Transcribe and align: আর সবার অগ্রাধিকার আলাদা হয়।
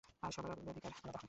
আর 0.23 0.31
সবার 0.31 0.51
অগ্রাধিকার 0.53 0.91
আলাদা 0.93 1.07
হয়। 1.07 1.19